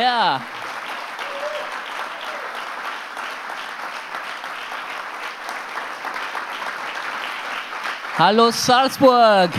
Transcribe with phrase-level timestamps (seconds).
[0.00, 0.40] Ja.
[8.16, 9.50] Hallo Salzburg.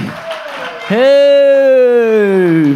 [0.88, 2.76] Hey.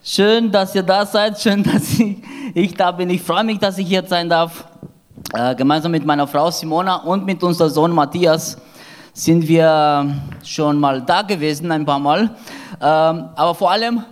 [0.00, 1.40] Schön, dass ihr da seid.
[1.40, 2.18] Schön, dass ich,
[2.54, 3.10] ich da bin.
[3.10, 4.64] Ich freue mich, dass ich hier sein darf.
[5.34, 8.58] Äh, gemeinsam mit meiner Frau Simona und mit unserem Sohn Matthias
[9.12, 12.30] sind wir schon mal da gewesen, ein paar Mal.
[12.80, 14.04] Ähm, aber vor allem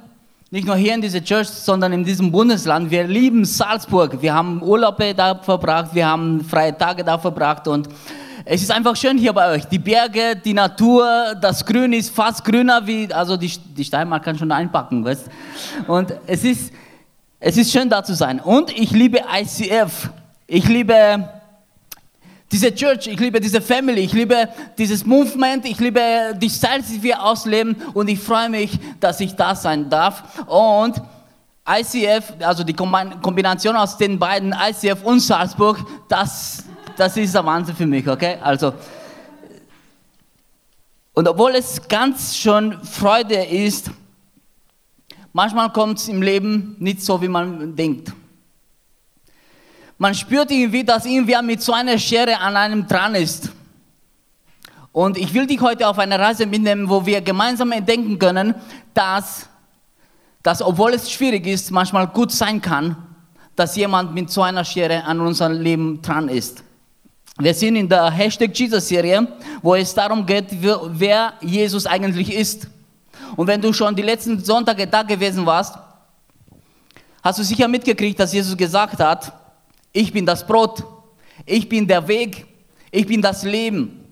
[0.51, 2.89] nicht nur hier in dieser Church, sondern in diesem Bundesland.
[2.89, 4.23] Wir lieben Salzburg.
[4.23, 7.89] Wir haben Urlaube da verbracht, wir haben freie Tage da verbracht und
[8.45, 9.65] es ist einfach schön hier bei euch.
[9.65, 14.38] Die Berge, die Natur, das Grün ist fast grüner wie, also die, die Steinmark kann
[14.38, 15.29] schon einpacken, weißt
[15.88, 16.73] Und es ist,
[17.41, 18.38] es ist schön da zu sein.
[18.38, 20.10] Und ich liebe ICF.
[20.47, 21.29] Ich liebe
[22.57, 26.01] diese Church, ich liebe diese Family, ich liebe dieses Movement, ich liebe
[26.40, 30.23] die Style, die wir ausleben und ich freue mich, dass ich da sein darf.
[30.46, 31.02] Und
[31.68, 36.65] ICF, also die Kombination aus den beiden, ICF und Salzburg, das,
[36.96, 38.38] das ist der Wahnsinn für mich, okay?
[38.40, 38.73] Also,
[41.13, 43.91] und obwohl es ganz schon Freude ist,
[45.35, 48.15] manchmal kommt es im Leben nicht so, wie man denkt.
[49.99, 53.51] Man spürt irgendwie, dass irgendwer mit so einer Schere an einem dran ist.
[54.93, 58.55] Und ich will dich heute auf eine Reise mitnehmen, wo wir gemeinsam entdecken können,
[58.95, 59.49] dass,
[60.43, 62.97] dass obwohl es schwierig ist, manchmal gut sein kann,
[63.55, 66.62] dass jemand mit so einer Schere an unserem Leben dran ist.
[67.38, 69.28] Wir sind in der Hashtag Jesus-Serie,
[69.62, 72.66] wo es darum geht, wer Jesus eigentlich ist.
[73.37, 75.75] Und wenn du schon die letzten Sonntage da gewesen warst,
[77.22, 79.32] hast du sicher mitgekriegt, dass Jesus gesagt hat,
[79.96, 80.84] ich bin das Brot,
[81.46, 82.44] ich bin der Weg,
[82.90, 84.04] ich bin das Leben.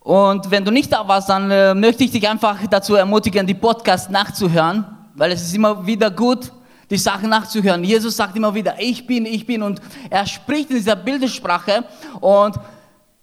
[0.00, 3.54] Und wenn du nicht da warst, dann äh, möchte ich dich einfach dazu ermutigen, die
[3.54, 4.84] Podcast nachzuhören,
[5.14, 6.50] weil es ist immer wieder gut,
[6.90, 7.84] die Sachen nachzuhören.
[7.84, 9.62] Jesus sagt immer wieder, ich bin, ich bin.
[9.62, 11.84] Und er spricht in dieser Bildersprache
[12.20, 12.56] und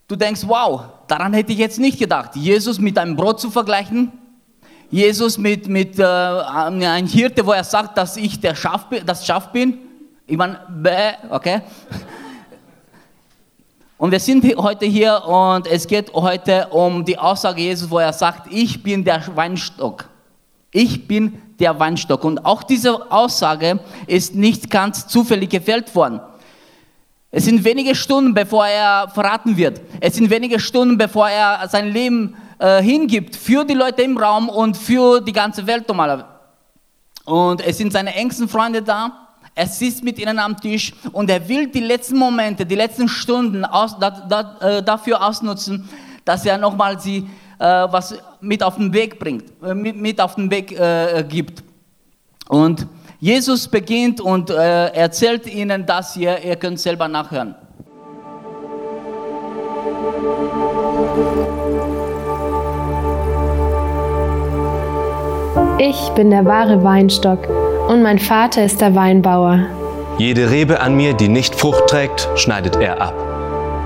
[0.08, 2.34] du denkst, wow, daran hätte ich jetzt nicht gedacht.
[2.34, 4.10] Jesus mit einem Brot zu vergleichen,
[4.90, 9.52] Jesus mit, mit äh, einem Hirte, wo er sagt, dass ich der Schaf, das Schaf
[9.52, 9.85] bin.
[10.28, 11.60] Ich meine, bäh, okay?
[13.96, 18.12] Und wir sind heute hier und es geht heute um die Aussage Jesus, wo er
[18.12, 20.08] sagt, ich bin der Weinstock.
[20.72, 22.24] Ich bin der Weinstock.
[22.24, 23.78] Und auch diese Aussage
[24.08, 26.20] ist nicht ganz zufällig gefällt worden.
[27.30, 29.80] Es sind wenige Stunden, bevor er verraten wird.
[30.00, 34.48] Es sind wenige Stunden, bevor er sein Leben äh, hingibt für die Leute im Raum
[34.48, 35.84] und für die ganze Welt.
[37.24, 39.25] Und es sind seine engsten Freunde da
[39.56, 43.64] er sitzt mit ihnen am Tisch und er will die letzten Momente, die letzten Stunden
[43.64, 45.88] aus, da, da, äh, dafür ausnutzen,
[46.26, 47.26] dass er nochmal sie
[47.58, 51.64] äh, was mit auf den Weg bringt, äh, mit, mit, auf den Weg äh, gibt.
[52.48, 52.86] Und
[53.18, 57.54] Jesus beginnt und äh, erzählt ihnen das hier, ihr könnt selber nachhören.
[65.78, 67.48] Ich bin der wahre Weinstock
[67.88, 69.60] und mein Vater ist der Weinbauer.
[70.18, 73.14] Jede Rebe an mir, die nicht Frucht trägt, schneidet er ab.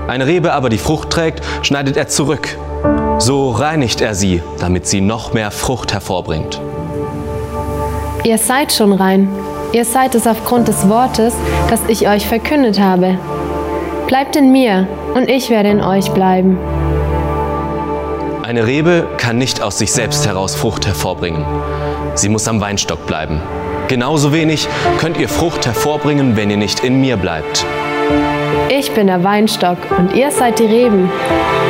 [0.07, 2.57] Eine Rebe aber, die Frucht trägt, schneidet er zurück.
[3.19, 6.59] So reinigt er sie, damit sie noch mehr Frucht hervorbringt.
[8.23, 9.29] Ihr seid schon rein.
[9.73, 11.33] Ihr seid es aufgrund des Wortes,
[11.69, 13.17] das ich euch verkündet habe.
[14.07, 16.57] Bleibt in mir und ich werde in euch bleiben.
[18.43, 21.45] Eine Rebe kann nicht aus sich selbst heraus Frucht hervorbringen.
[22.15, 23.41] Sie muss am Weinstock bleiben.
[23.91, 24.69] Genauso wenig
[24.99, 27.65] könnt ihr Frucht hervorbringen, wenn ihr nicht in mir bleibt.
[28.69, 31.11] Ich bin der Weinstock und ihr seid die Reben.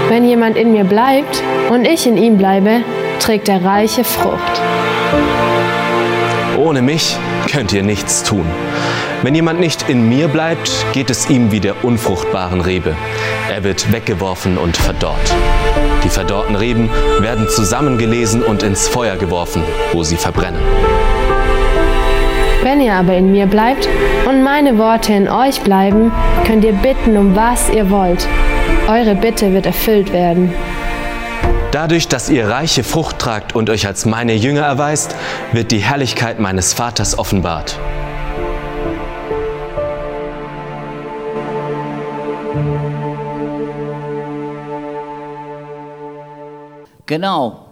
[0.07, 1.41] Wenn jemand in mir bleibt
[1.71, 2.83] und ich in ihm bleibe,
[3.19, 4.61] trägt er reiche Frucht.
[6.59, 7.17] Ohne mich
[7.51, 8.45] könnt ihr nichts tun.
[9.23, 12.95] Wenn jemand nicht in mir bleibt, geht es ihm wie der unfruchtbaren Rebe.
[13.49, 15.33] Er wird weggeworfen und verdorrt.
[16.03, 16.87] Die verdorrten Reben
[17.19, 20.61] werden zusammengelesen und ins Feuer geworfen, wo sie verbrennen.
[22.63, 23.89] Wenn ihr aber in mir bleibt
[24.29, 26.11] und meine Worte in euch bleiben,
[26.45, 28.27] könnt ihr bitten, um was ihr wollt.
[28.87, 30.53] Eure Bitte wird erfüllt werden.
[31.71, 35.15] Dadurch, dass ihr reiche Frucht tragt und euch als meine Jünger erweist,
[35.53, 37.79] wird die Herrlichkeit meines Vaters offenbart.
[47.07, 47.70] Genau.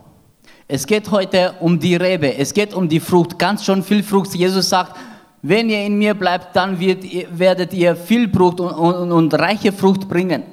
[0.72, 4.36] Es geht heute um die Rebe, es geht um die Frucht, ganz schon viel Frucht.
[4.36, 4.96] Jesus sagt,
[5.42, 9.72] wenn ihr in mir bleibt, dann wird, werdet ihr viel Frucht und, und, und reiche
[9.72, 10.44] Frucht bringen.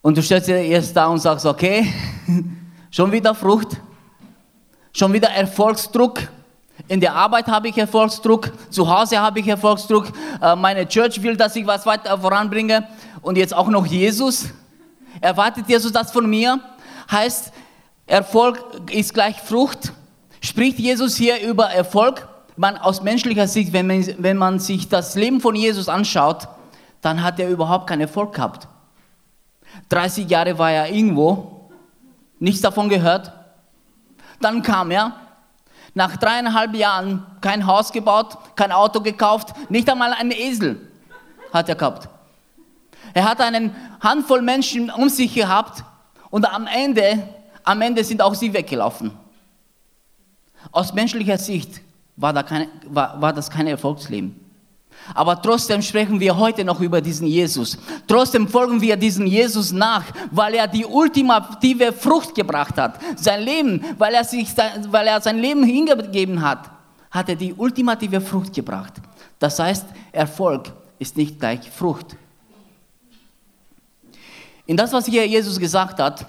[0.00, 1.92] Und du stellst dir erst da und sagst, okay,
[2.90, 3.76] schon wieder Frucht,
[4.96, 6.20] Schon wieder Erfolgsdruck.
[6.88, 10.06] In der Arbeit habe ich Erfolgsdruck, zu Hause habe ich Erfolgsdruck,
[10.40, 12.88] äh, meine Church will, dass ich was weiter voranbringe
[13.20, 14.46] und jetzt auch noch Jesus.
[15.20, 16.58] Erwartet Jesus das von mir?
[17.10, 17.52] Heißt,
[18.06, 19.92] Erfolg ist gleich Frucht.
[20.40, 22.28] Spricht Jesus hier über Erfolg?
[22.56, 26.48] Man, aus menschlicher Sicht, wenn man, wenn man sich das Leben von Jesus anschaut,
[27.02, 28.68] dann hat er überhaupt keinen Erfolg gehabt.
[29.88, 31.68] 30 Jahre war er irgendwo,
[32.38, 33.32] nichts davon gehört.
[34.40, 35.12] Dann kam er,
[35.94, 40.80] nach dreieinhalb Jahren kein Haus gebaut, kein Auto gekauft, nicht einmal einen Esel
[41.52, 42.08] hat er gehabt.
[43.14, 43.70] Er hat eine
[44.00, 45.84] Handvoll Menschen um sich gehabt
[46.30, 47.26] und am Ende,
[47.66, 49.10] am Ende sind auch sie weggelaufen.
[50.72, 51.80] Aus menschlicher Sicht
[52.16, 54.40] war, da keine, war, war das kein Erfolgsleben.
[55.14, 57.76] Aber trotzdem sprechen wir heute noch über diesen Jesus.
[58.06, 62.98] Trotzdem folgen wir diesem Jesus nach, weil er die ultimative Frucht gebracht hat.
[63.16, 64.48] Sein Leben, weil er, sich,
[64.88, 66.70] weil er sein Leben hingegeben hat,
[67.10, 68.94] hat er die ultimative Frucht gebracht.
[69.38, 72.16] Das heißt, Erfolg ist nicht gleich Frucht.
[74.66, 76.26] In das, was hier Jesus gesagt hat,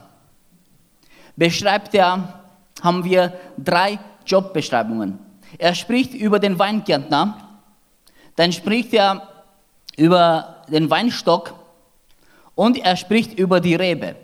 [1.38, 2.42] beschreibt er,
[2.82, 5.18] haben wir drei Jobbeschreibungen.
[5.58, 7.38] Er spricht über den Weingärtner,
[8.36, 9.22] dann spricht er
[9.96, 11.54] über den Weinstock
[12.56, 14.16] und er spricht über die Rebe.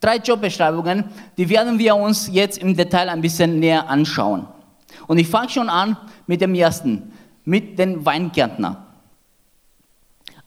[0.00, 1.04] Drei Jobbeschreibungen,
[1.36, 4.46] die werden wir uns jetzt im Detail ein bisschen näher anschauen.
[5.06, 5.96] Und ich fange schon an
[6.26, 7.12] mit dem ersten,
[7.44, 8.84] mit dem Weingärtner.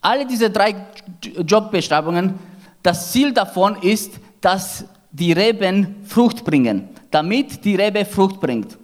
[0.01, 0.75] Alle diese drei
[1.45, 2.39] Jobbeschreibungen,
[2.83, 8.77] das Ziel davon ist, dass die Reben Frucht bringen, damit die Rebe Frucht bringt.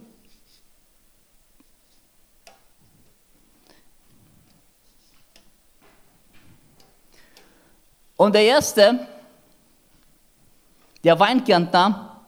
[8.17, 9.07] Und der erste,
[11.03, 12.21] der Weingärtner,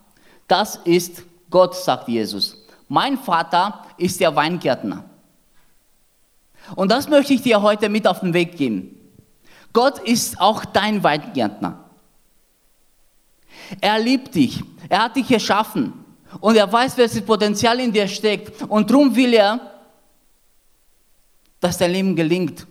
[0.48, 2.66] das ist Gott, sagt Jesus.
[2.90, 5.04] Mein Vater ist der Weingärtner.
[6.76, 8.97] Und das möchte ich dir heute mit auf den Weg geben.
[9.74, 11.84] Gott ist auch dein Weingärtner.
[13.82, 14.64] Er liebt dich.
[14.90, 15.94] Er hat dich erschaffen.
[16.40, 18.62] Und er weiß, welches Potenzial in dir steckt.
[18.64, 19.60] Und darum will er,
[21.60, 22.66] dass dein Leben gelingt.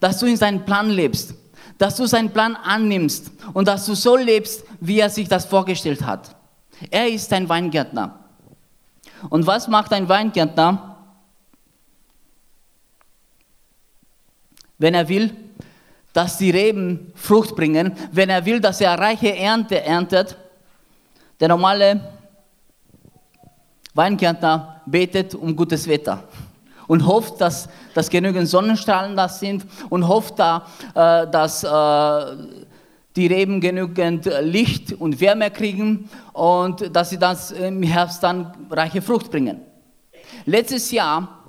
[0.00, 1.34] Dass du in seinen Plan lebst
[1.78, 6.02] dass du seinen Plan annimmst und dass du so lebst, wie er sich das vorgestellt
[6.02, 6.36] hat.
[6.90, 8.18] Er ist ein Weingärtner.
[9.30, 10.96] Und was macht ein Weingärtner?
[14.76, 15.34] Wenn er will,
[16.12, 20.36] dass die Reben Frucht bringen, wenn er will, dass er reiche Ernte erntet,
[21.40, 22.00] der normale
[23.94, 26.24] Weingärtner betet um gutes Wetter
[26.86, 32.36] und hofft, dass, dass genügend Sonnenstrahlen da sind und hofft da, äh, dass äh,
[33.14, 39.02] die Reben genügend Licht und Wärme kriegen und dass sie das im Herbst dann reiche
[39.02, 39.60] Frucht bringen.
[40.44, 41.44] Letztes Jahr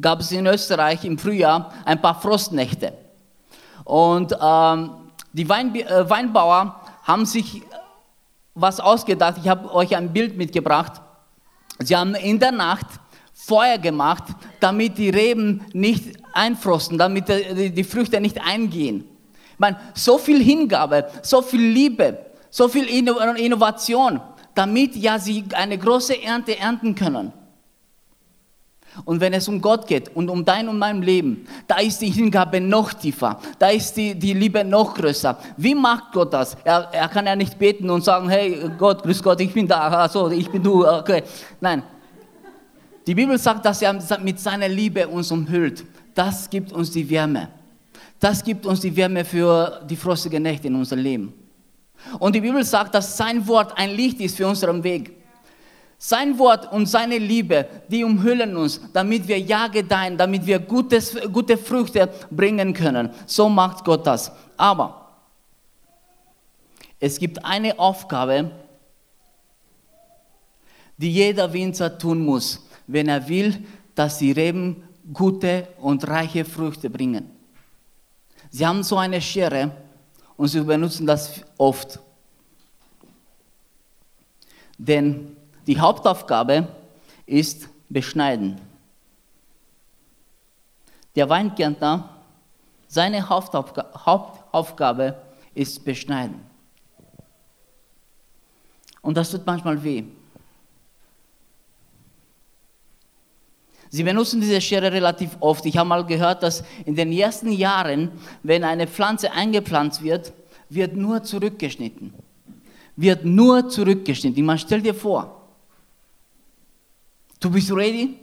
[0.00, 2.92] gab es in Österreich im Frühjahr ein paar Frostnächte.
[3.90, 4.90] Und ähm,
[5.32, 7.60] die Wein, äh, Weinbauer haben sich
[8.54, 9.34] was ausgedacht.
[9.42, 11.00] Ich habe euch ein Bild mitgebracht.
[11.80, 12.86] Sie haben in der Nacht
[13.34, 14.22] Feuer gemacht,
[14.60, 19.08] damit die Reben nicht einfrosten, damit die Früchte nicht eingehen.
[19.54, 24.20] Ich meine, so viel Hingabe, so viel Liebe, so viel Innovation,
[24.54, 27.32] damit ja sie eine große Ernte ernten können.
[29.04, 32.10] Und wenn es um Gott geht und um dein und mein Leben, da ist die
[32.10, 35.38] Hingabe noch tiefer, da ist die, die Liebe noch größer.
[35.56, 36.56] Wie macht Gott das?
[36.64, 39.88] Er, er kann ja nicht beten und sagen, hey Gott, grüß Gott, ich bin da,
[39.88, 41.22] also ich bin du, okay.
[41.60, 41.82] Nein,
[43.06, 45.84] die Bibel sagt, dass er mit seiner Liebe uns umhüllt.
[46.14, 47.48] Das gibt uns die Wärme.
[48.18, 51.32] Das gibt uns die Wärme für die frostige Nächte in unserem Leben.
[52.18, 55.19] Und die Bibel sagt, dass sein Wort ein Licht ist für unseren Weg.
[56.02, 61.14] Sein Wort und seine Liebe, die umhüllen uns, damit wir ja gedeihen, damit wir gutes,
[61.30, 63.10] gute Früchte bringen können.
[63.26, 64.32] So macht Gott das.
[64.56, 65.10] Aber
[66.98, 68.50] es gibt eine Aufgabe,
[70.96, 72.60] die jeder Winzer tun muss
[72.92, 73.64] wenn er will,
[73.94, 77.30] dass die Reben gute und reiche Früchte bringen.
[78.50, 79.70] Sie haben so eine Schere
[80.36, 82.00] und sie benutzen das oft.
[84.76, 85.36] Denn
[85.70, 86.66] die Hauptaufgabe
[87.26, 88.60] ist beschneiden.
[91.14, 92.08] Der Weingärtner,
[92.88, 95.14] seine Hauptaufgabe
[95.54, 96.40] ist beschneiden.
[99.00, 100.02] Und das tut manchmal weh.
[103.90, 105.64] Sie benutzen diese Schere relativ oft.
[105.66, 108.10] Ich habe mal gehört, dass in den ersten Jahren,
[108.42, 110.32] wenn eine Pflanze eingepflanzt wird,
[110.68, 112.12] wird nur zurückgeschnitten.
[112.96, 114.44] wird nur zurückgeschnitten.
[114.44, 115.39] Man stell dir vor,
[117.40, 118.18] du bist ready,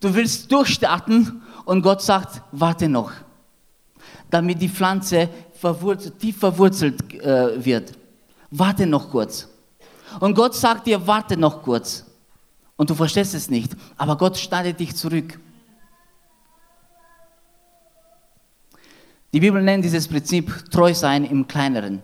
[0.00, 3.12] du willst durchstarten und Gott sagt, warte noch,
[4.30, 7.92] damit die Pflanze verwurzelt, tief verwurzelt äh, wird.
[8.50, 9.48] Warte noch kurz.
[10.18, 12.04] Und Gott sagt dir, warte noch kurz.
[12.76, 15.38] Und du verstehst es nicht, aber Gott schneidet dich zurück.
[19.32, 22.02] Die Bibel nennt dieses Prinzip treu sein im Kleineren.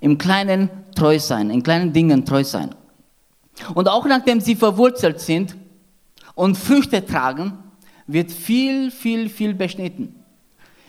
[0.00, 2.74] Im Kleinen treu sein, in kleinen Dingen treu sein.
[3.74, 5.56] Und auch nachdem sie verwurzelt sind
[6.34, 7.58] und Früchte tragen,
[8.06, 10.14] wird viel, viel, viel beschnitten.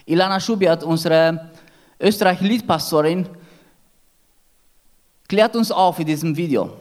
[0.04, 1.50] Ilana Schubiat, unsere
[1.98, 3.28] österreichische Liedpastorin,
[5.28, 6.76] klärt uns auf in diesem Video.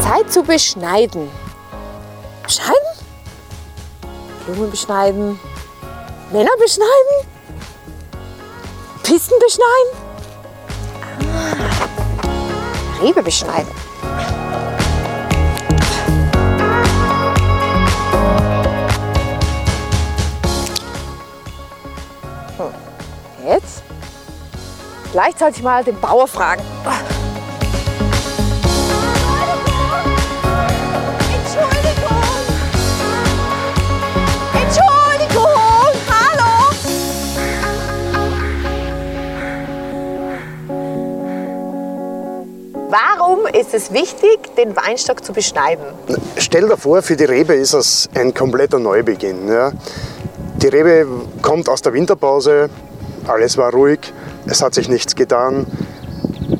[0.00, 1.28] Zeit zu beschneiden.
[2.42, 2.74] Beschneiden?
[4.44, 5.40] Blumen beschneiden.
[6.32, 7.28] Männer beschneiden?
[9.02, 10.12] Pisten beschneiden?
[11.32, 13.72] Ah, Rebe beschneiden.
[22.56, 23.46] Hm.
[23.46, 23.82] Jetzt?
[25.14, 26.62] Ich mal den Bauer fragen.
[43.72, 45.84] Ist es wichtig, den Weinstock zu beschneiden?
[46.36, 49.48] Stell dir vor, für die Rebe ist es ein kompletter Neubeginn.
[49.48, 49.72] Ja.
[50.56, 51.06] Die Rebe
[51.40, 52.68] kommt aus der Winterpause,
[53.26, 54.00] alles war ruhig,
[54.46, 55.66] es hat sich nichts getan.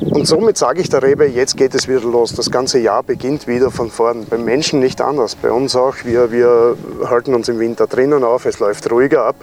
[0.09, 2.33] Und somit sage ich der Rebe, jetzt geht es wieder los.
[2.33, 4.25] Das ganze Jahr beginnt wieder von vorn.
[4.25, 5.35] Beim Menschen nicht anders.
[5.35, 5.95] Bei uns auch.
[6.03, 9.35] Wir, wir halten uns im Winter drinnen auf, es läuft ruhiger ab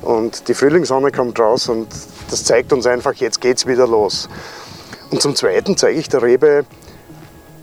[0.00, 1.88] und die Frühlingssonne kommt raus und
[2.30, 4.28] das zeigt uns einfach, jetzt geht es wieder los.
[5.10, 6.64] Und zum Zweiten zeige ich der Rebe,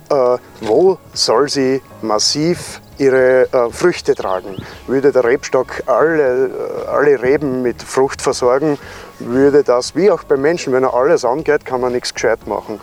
[0.09, 4.55] äh, wo soll sie massiv ihre äh, Früchte tragen.
[4.87, 8.77] Würde der Rebstock alle, äh, alle Reben mit Frucht versorgen,
[9.19, 12.79] würde das, wie auch beim Menschen, wenn er alles angeht, kann man nichts gescheit machen.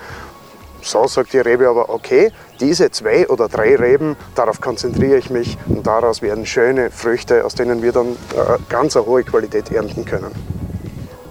[0.82, 5.56] So sagt die Rebe aber, okay, diese zwei oder drei Reben, darauf konzentriere ich mich
[5.68, 10.04] und daraus werden schöne Früchte, aus denen wir dann äh, ganz eine hohe Qualität ernten
[10.04, 10.32] können.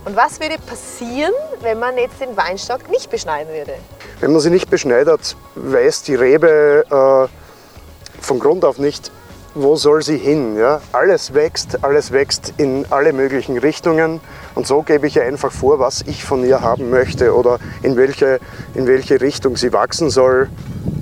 [0.04, 3.74] Und was würde passieren, wenn man jetzt den Weinstock nicht beschneiden würde?
[4.20, 9.12] Wenn man sie nicht beschneidet, weiß die Rebe äh, von Grund auf nicht,
[9.54, 10.58] wo soll sie hin.
[10.58, 10.82] Ja?
[10.92, 14.22] Alles wächst, alles wächst in alle möglichen Richtungen
[14.56, 17.96] und so gebe ich ihr einfach vor, was ich von ihr haben möchte oder in
[17.96, 18.40] welche,
[18.74, 20.50] in welche Richtung sie wachsen soll,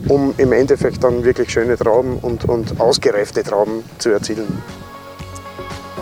[0.08, 4.62] um im Endeffekt dann wirklich schöne Trauben und, und ausgereifte Trauben zu erzielen.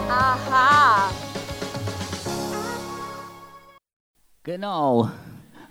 [0.10, 1.10] Aha.
[4.48, 5.12] Genau.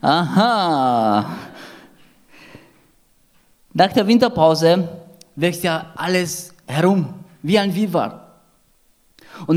[0.03, 1.25] Aha.
[3.73, 4.87] Nach der Winterpause
[5.35, 7.75] wächst ja alles herum, wie ein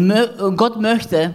[0.09, 1.33] mö- und Gott möchte,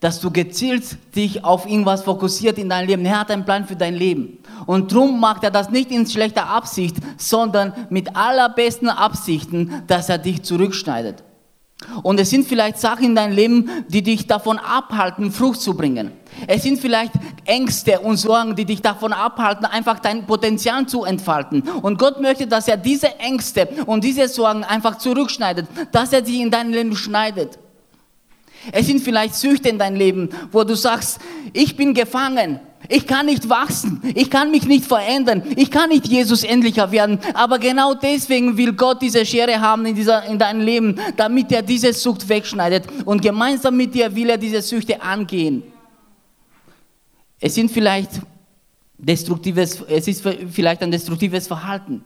[0.00, 0.84] dass du gezielt
[1.16, 3.06] dich auf irgendwas fokussiert in deinem Leben.
[3.06, 4.40] Er hat einen Plan für dein Leben.
[4.66, 10.18] Und darum macht er das nicht in schlechter Absicht, sondern mit allerbesten Absichten, dass er
[10.18, 11.24] dich zurückschneidet.
[12.02, 16.12] Und es sind vielleicht Sachen in deinem Leben, die dich davon abhalten, Frucht zu bringen.
[16.46, 17.12] Es sind vielleicht
[17.44, 21.62] Ängste und Sorgen, die dich davon abhalten, einfach dein Potenzial zu entfalten.
[21.62, 26.42] Und Gott möchte, dass er diese Ängste und diese Sorgen einfach zurückschneidet, dass er sie
[26.42, 27.58] in dein Leben schneidet.
[28.72, 31.20] Es sind vielleicht Süchte in deinem Leben, wo du sagst,
[31.52, 32.60] ich bin gefangen.
[32.88, 37.18] Ich kann nicht wachsen, ich kann mich nicht verändern, ich kann nicht Jesus ähnlicher werden.
[37.32, 41.62] Aber genau deswegen will Gott diese Schere haben in, dieser, in deinem Leben, damit er
[41.62, 42.84] diese Sucht wegschneidet.
[43.04, 45.62] Und gemeinsam mit dir will er diese Süchte angehen.
[47.40, 48.10] Es sind vielleicht
[48.98, 52.02] destruktives, es ist vielleicht ein destruktives Verhalten.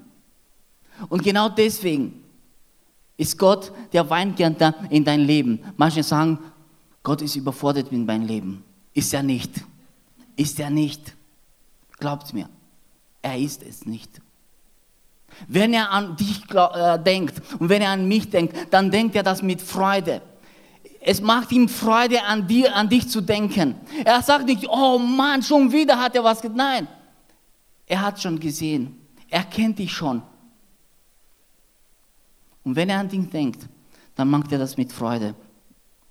[1.09, 2.23] Und genau deswegen
[3.17, 5.61] ist Gott der Weingärtner in dein Leben.
[5.77, 6.39] Manche sagen,
[7.03, 8.65] Gott ist überfordert mit meinem Leben.
[8.95, 9.53] Ist er nicht.
[10.38, 11.16] Ist er nicht.
[11.99, 12.49] Glaubt mir,
[13.21, 14.21] er ist es nicht.
[15.49, 19.25] Wenn er an dich äh, denkt und wenn er an mich denkt, dann denkt er
[19.25, 20.23] das mit Freude.
[21.00, 23.75] Es macht ihm Freude, an, dir, an dich zu denken.
[24.04, 26.57] Er sagt nicht, oh Mann, schon wieder hat er was gesagt.
[26.57, 26.87] Nein,
[27.87, 28.97] er hat schon gesehen.
[29.28, 30.23] Er kennt dich schon.
[32.62, 33.68] Und wenn er an dich denkt,
[34.14, 35.35] dann macht er das mit Freude.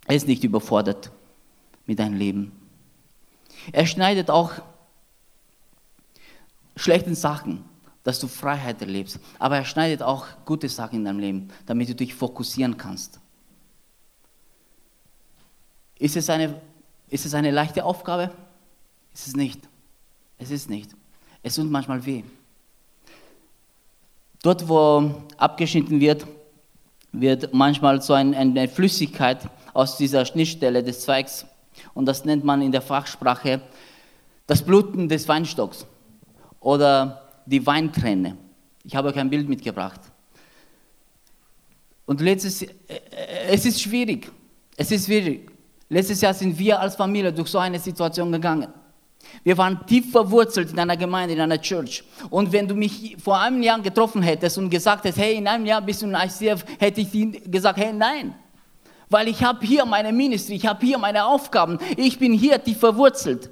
[0.06, 1.12] Er ist nicht überfordert
[1.86, 2.57] mit deinem Leben.
[3.72, 4.52] Er schneidet auch
[6.76, 7.66] schlechten Sachen,
[8.04, 9.20] dass du Freiheit erlebst.
[9.40, 13.20] Aber er schneidet auch gute Sachen in deinem Leben, damit du dich fokussieren kannst.
[16.00, 16.62] Ist es eine,
[17.10, 18.32] ist es eine leichte Aufgabe?
[19.14, 19.68] Ist es nicht.
[20.38, 20.92] Es ist nicht.
[21.42, 22.24] Es tut manchmal weh.
[24.44, 26.28] Dort, wo abgeschnitten wird,
[27.12, 31.46] wird manchmal so eine Flüssigkeit aus dieser Schnittstelle des Zweigs
[31.94, 33.62] und das nennt man in der Fachsprache
[34.46, 35.86] das Bluten des Weinstocks
[36.60, 38.38] oder die Weinträne.
[38.84, 40.00] Ich habe euch ein Bild mitgebracht.
[42.06, 42.70] Und letztes, äh,
[43.50, 44.32] es ist schwierig.
[44.78, 45.52] Es ist schwierig.
[45.90, 48.68] Letztes Jahr sind wir als Familie durch so eine Situation gegangen.
[49.44, 52.04] Wir waren tief verwurzelt in einer Gemeinde, in einer Church.
[52.30, 55.66] Und wenn du mich vor einem Jahr getroffen hättest und gesagt hättest, hey, in einem
[55.66, 58.36] Jahr bist du ein ICF, hätte ich gesagt, hey, nein.
[59.10, 62.80] Weil ich habe hier meine Ministry, ich habe hier meine Aufgaben, ich bin hier tief
[62.80, 63.50] verwurzelt.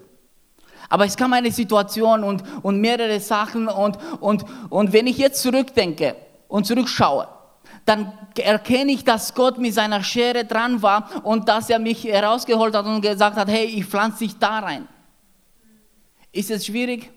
[0.89, 5.41] Aber es kam eine Situation und, und mehrere Sachen und, und, und wenn ich jetzt
[5.41, 6.15] zurückdenke
[6.47, 7.27] und zurückschaue,
[7.85, 12.75] dann erkenne ich, dass Gott mit seiner Schere dran war und dass er mich herausgeholt
[12.75, 14.87] hat und gesagt hat, hey, ich pflanze dich da rein.
[16.31, 17.11] Ist es schwierig?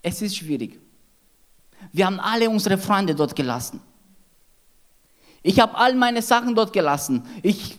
[0.00, 0.80] Es ist schwierig.
[1.92, 3.80] Wir haben alle unsere Freunde dort gelassen.
[5.42, 7.26] Ich habe all meine Sachen dort gelassen.
[7.42, 7.78] Ich,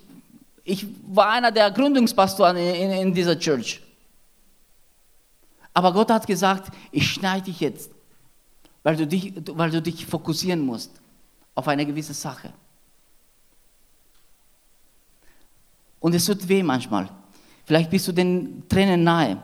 [0.63, 3.81] ich war einer der Gründungspastoren in, in, dieser Church.
[5.73, 7.91] Aber Gott hat gesagt, ich schneide dich jetzt,
[8.83, 10.91] weil du dich, weil du dich fokussieren musst
[11.55, 12.53] auf eine gewisse Sache.
[15.99, 17.09] Und es tut weh manchmal.
[17.65, 19.41] Vielleicht bist du den Tränen nahe.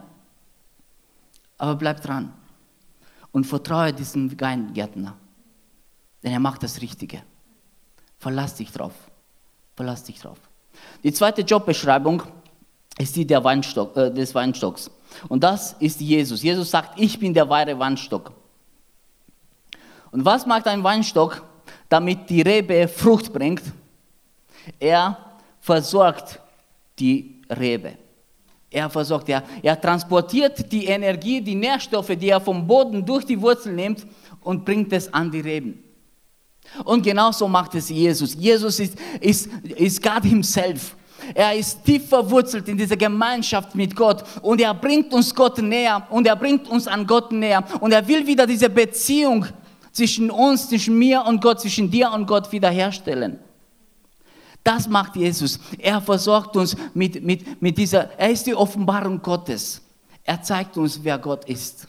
[1.58, 2.34] Aber bleib dran
[3.32, 5.16] und vertraue diesem Weingärtner,
[6.24, 7.22] denn er macht das Richtige.
[8.18, 8.94] Verlass dich drauf.
[9.76, 10.49] Verlass dich drauf.
[11.04, 12.24] Die zweite Jobbeschreibung
[12.98, 14.92] ist die der Weinstock, äh, des Weinstocks.
[15.28, 16.44] Und das ist Jesus.
[16.44, 18.32] Jesus sagt, ich bin der wahre Weinstock.
[20.12, 21.44] Und was macht ein Weinstock,
[21.88, 23.64] damit die Rebe Frucht bringt?
[24.80, 25.18] Er
[25.60, 26.40] versorgt
[26.98, 27.94] die Rebe.
[28.72, 33.42] Er versorgt, er, er transportiert die Energie, die Nährstoffe, die er vom Boden durch die
[33.42, 34.06] Wurzel nimmt
[34.42, 35.84] und bringt es an die Reben.
[36.84, 38.36] Und genauso macht es Jesus.
[38.36, 40.96] Jesus ist, ist, ist Gott himself.
[41.34, 46.08] Er ist tief verwurzelt in dieser Gemeinschaft mit Gott und er bringt uns Gott näher
[46.10, 49.46] und er bringt uns an Gott näher und er will wieder diese Beziehung
[49.92, 53.40] zwischen uns, zwischen mir und Gott, zwischen dir und Gott wiederherstellen.
[54.64, 55.60] Das macht Jesus.
[55.78, 59.82] Er versorgt uns mit, mit, mit dieser, er ist die Offenbarung Gottes.
[60.24, 61.88] Er zeigt uns, wer Gott ist.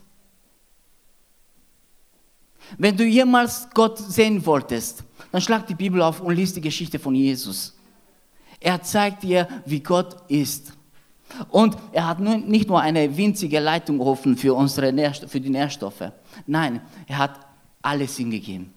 [2.79, 6.99] Wenn du jemals Gott sehen wolltest, dann schlag die Bibel auf und liest die Geschichte
[6.99, 7.77] von Jesus.
[8.59, 10.73] Er zeigt dir, wie Gott ist.
[11.49, 16.13] Und er hat nicht nur eine winzige Leitung offen für, unsere Nährstoffe, für die Nährstoffe.
[16.47, 17.41] Nein, er hat
[17.83, 18.73] alles hingegeben.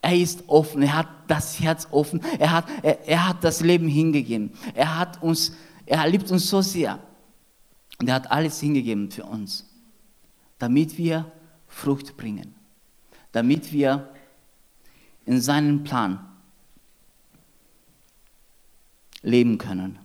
[0.00, 3.86] Er ist offen, er hat das Herz offen, er hat, er, er hat das Leben
[3.86, 4.52] hingegeben.
[4.74, 5.52] Er hat uns,
[5.86, 6.98] er liebt uns so sehr.
[8.00, 9.64] Und er hat alles hingegeben für uns,
[10.58, 11.30] damit wir
[11.68, 12.54] Frucht bringen,
[13.32, 14.08] damit wir
[15.26, 16.24] in seinem Plan
[19.22, 19.98] leben können.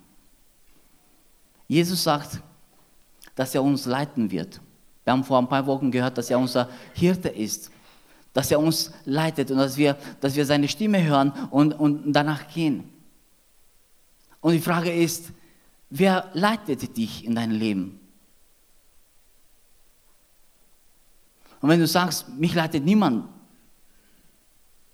[1.68, 2.42] Jesus sagt,
[3.36, 4.62] dass er uns leiten wird.
[5.04, 7.72] Wir haben vor ein paar Wochen gehört, dass er unser Hirte ist
[8.38, 12.48] dass er uns leitet und dass wir, dass wir seine Stimme hören und, und danach
[12.54, 12.84] gehen.
[14.42, 15.32] Und die Frage ist,
[15.90, 18.00] wer leitet dich in dein Leben?
[21.62, 23.26] Und wenn du sagst, mich leitet niemand,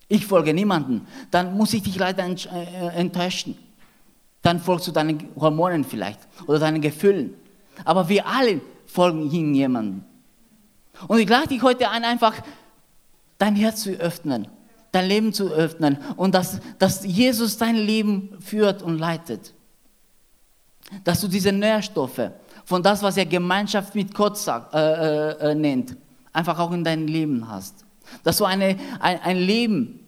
[0.08, 3.58] ich folge niemandem, dann muss ich dich leider äh, enttäuschen.
[4.42, 7.34] Dann folgst du deinen Hormonen vielleicht oder deinen Gefühlen.
[7.86, 10.04] Aber wir alle folgen jemandem.
[11.08, 12.36] Und ich lade dich heute ein, einfach
[13.38, 14.48] dein Herz zu öffnen,
[14.92, 19.54] dein Leben zu öffnen und dass, dass Jesus dein Leben führt und leitet.
[21.04, 22.32] Dass du diese Nährstoffe
[22.66, 25.98] von das, was er Gemeinschaft mit Gott sagt, äh, äh, äh, nennt,
[26.34, 27.86] einfach auch in deinem Leben hast.
[28.24, 30.00] Dass du eine, ein, ein Leben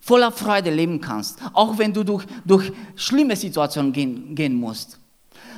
[0.00, 4.98] voller Freude leben kannst, auch wenn du durch, durch schlimme Situationen gehen, gehen musst.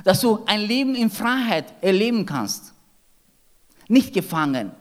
[0.05, 2.73] Dass du ein Leben in Freiheit erleben kannst,
[3.89, 4.73] nicht gefangen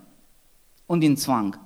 [0.88, 1.58] und in Zwang.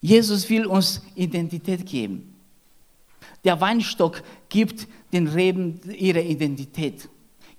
[0.00, 2.34] Jesus will uns Identität geben.
[3.44, 7.08] Der Weinstock gibt den Reben ihre Identität.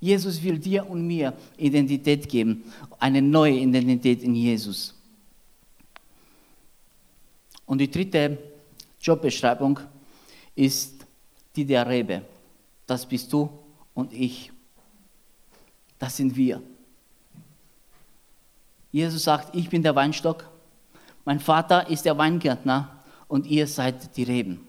[0.01, 2.63] Jesus will dir und mir Identität geben,
[2.99, 4.95] eine neue Identität in Jesus.
[7.67, 8.37] Und die dritte
[8.99, 9.79] Jobbeschreibung
[10.55, 11.05] ist
[11.55, 12.23] die der Rebe.
[12.87, 13.49] Das bist du
[13.93, 14.51] und ich.
[15.99, 16.61] Das sind wir.
[18.91, 20.49] Jesus sagt, ich bin der Weinstock,
[21.25, 24.67] mein Vater ist der Weingärtner und ihr seid die Reben.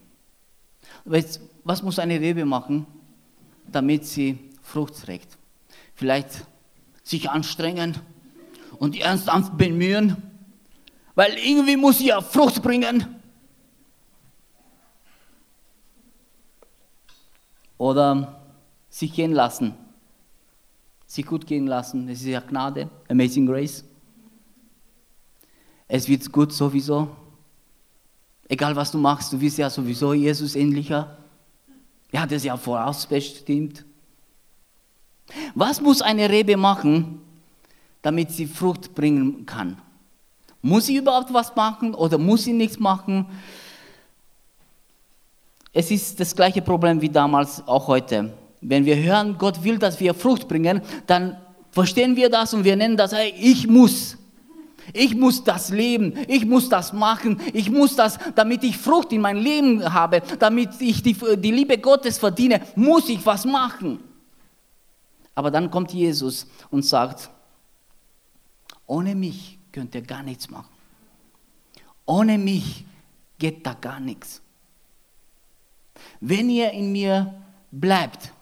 [1.64, 2.86] Was muss eine Rebe machen,
[3.66, 5.38] damit sie Frucht trägt?
[5.94, 6.46] Vielleicht
[7.02, 7.98] sich anstrengen
[8.78, 10.16] und ernsthaft bemühen,
[11.14, 13.16] weil irgendwie muss sie ja Frucht bringen.
[17.76, 18.40] Oder
[18.88, 19.74] sich gehen lassen,
[21.06, 22.06] sich gut gehen lassen.
[22.06, 23.84] Das ist ja Gnade, Amazing Grace.
[25.88, 27.14] Es wird gut sowieso.
[28.48, 31.18] Egal was du machst, du wirst ja sowieso Jesus ähnlicher.
[32.12, 33.84] Er hat es ja vorausbestimmt.
[35.54, 37.20] Was muss eine Rebe machen,
[38.02, 39.78] damit sie Frucht bringen kann?
[40.60, 43.26] Muss sie überhaupt was machen oder muss sie nichts machen?
[45.72, 48.32] Es ist das gleiche Problem wie damals, auch heute.
[48.60, 51.36] Wenn wir hören, Gott will, dass wir Frucht bringen, dann
[51.70, 54.18] verstehen wir das und wir nennen das, hey, ich muss.
[54.92, 59.20] Ich muss das leben, ich muss das machen, ich muss das, damit ich Frucht in
[59.20, 64.00] mein Leben habe, damit ich die, die Liebe Gottes verdiene, muss ich was machen.
[65.34, 67.30] Aber dann kommt Jesus und sagt,
[68.86, 70.68] ohne mich könnt ihr gar nichts machen.
[72.04, 72.84] Ohne mich
[73.38, 74.42] geht da gar nichts.
[76.20, 77.34] Wenn ihr in mir
[77.70, 78.32] bleibt,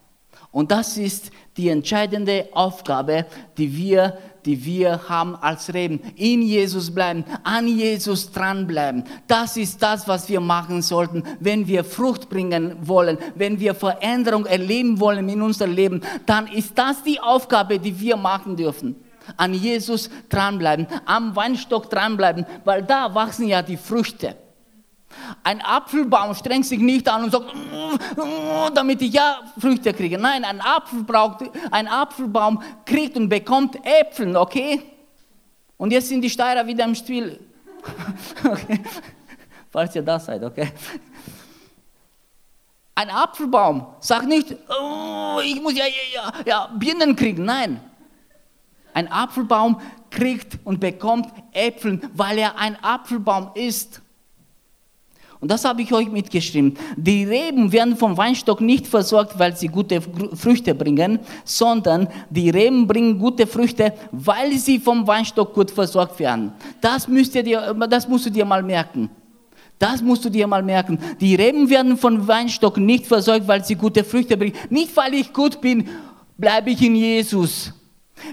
[0.52, 3.26] und das ist die entscheidende Aufgabe,
[3.56, 6.00] die wir, die wir haben als Reben.
[6.16, 9.04] In Jesus bleiben, an Jesus dranbleiben.
[9.26, 14.46] Das ist das, was wir machen sollten, wenn wir Frucht bringen wollen, wenn wir Veränderung
[14.46, 16.00] erleben wollen in unser Leben.
[16.26, 18.96] Dann ist das die Aufgabe, die wir machen dürfen.
[19.36, 24.34] An Jesus dranbleiben, am Weinstock dranbleiben, weil da wachsen ja die Früchte.
[25.42, 27.52] Ein Apfelbaum strengt sich nicht an und sagt,
[28.74, 30.18] damit ich ja Früchte kriege.
[30.18, 34.82] Nein, ein, Apfel braucht, ein Apfelbaum kriegt und bekommt Äpfel, okay?
[35.76, 37.40] Und jetzt sind die Steirer wieder im Spiel.
[38.44, 38.80] okay.
[39.70, 40.72] Falls ihr da seid, okay?
[42.94, 47.44] Ein Apfelbaum sagt nicht, oh, ich muss ja, ja, ja Birnen kriegen.
[47.44, 47.80] Nein.
[48.92, 54.02] Ein Apfelbaum kriegt und bekommt Äpfel, weil er ein Apfelbaum ist.
[55.40, 56.76] Und das habe ich euch mitgeschrieben.
[56.96, 62.86] Die Reben werden vom Weinstock nicht versorgt, weil sie gute Früchte bringen, sondern die Reben
[62.86, 66.52] bringen gute Früchte, weil sie vom Weinstock gut versorgt werden.
[66.82, 69.08] Das, müsst ihr dir, das musst du dir mal merken.
[69.78, 70.98] Das musst du dir mal merken.
[71.22, 74.54] Die Reben werden vom Weinstock nicht versorgt, weil sie gute Früchte bringen.
[74.68, 75.88] Nicht, weil ich gut bin,
[76.36, 77.72] bleibe ich in Jesus.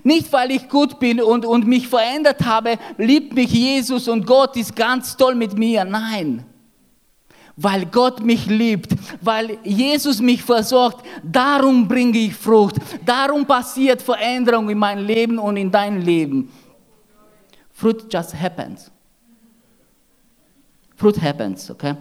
[0.03, 4.57] Nicht, weil ich gut bin und, und mich verändert habe, liebt mich Jesus und Gott
[4.57, 5.85] ist ganz toll mit mir.
[5.85, 6.43] Nein
[7.57, 11.05] weil Gott mich liebt, weil Jesus mich versorgt.
[11.23, 12.75] Darum bringe ich Frucht.
[13.03, 16.51] Darum passiert Veränderung in mein Leben und in dein Leben.
[17.73, 18.91] Fruit just happens.
[20.95, 21.95] Fruit happens, okay?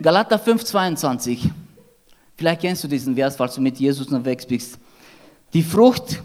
[0.00, 1.50] Galater 5, 22.
[2.36, 4.78] Vielleicht kennst du diesen Vers, falls du mit Jesus unterwegs bist.
[5.52, 6.22] Die Frucht,